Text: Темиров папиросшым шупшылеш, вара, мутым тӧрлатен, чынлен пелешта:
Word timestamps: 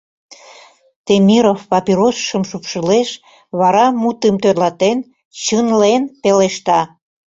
Темиров 1.05 1.59
папиросшым 1.71 2.43
шупшылеш, 2.49 3.09
вара, 3.59 3.85
мутым 4.01 4.35
тӧрлатен, 4.43 4.97
чынлен 5.43 6.03
пелешта: 6.21 6.79